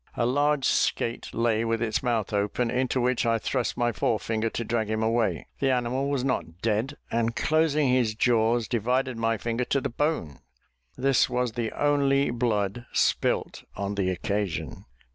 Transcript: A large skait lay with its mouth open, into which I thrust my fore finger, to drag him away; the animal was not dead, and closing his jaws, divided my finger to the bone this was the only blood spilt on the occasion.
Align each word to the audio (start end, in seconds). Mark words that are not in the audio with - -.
A 0.17 0.25
large 0.25 0.65
skait 0.65 1.31
lay 1.31 1.63
with 1.63 1.79
its 1.79 2.01
mouth 2.01 2.33
open, 2.33 2.71
into 2.71 2.99
which 2.99 3.23
I 3.23 3.37
thrust 3.37 3.77
my 3.77 3.91
fore 3.91 4.19
finger, 4.19 4.49
to 4.49 4.63
drag 4.63 4.89
him 4.89 5.03
away; 5.03 5.45
the 5.59 5.69
animal 5.69 6.09
was 6.09 6.23
not 6.23 6.59
dead, 6.63 6.97
and 7.11 7.35
closing 7.35 7.87
his 7.89 8.15
jaws, 8.15 8.67
divided 8.67 9.15
my 9.15 9.37
finger 9.37 9.65
to 9.65 9.79
the 9.79 9.89
bone 9.89 10.39
this 10.97 11.29
was 11.29 11.51
the 11.51 11.71
only 11.73 12.31
blood 12.31 12.87
spilt 12.91 13.63
on 13.75 13.93
the 13.93 14.09
occasion. 14.09 14.85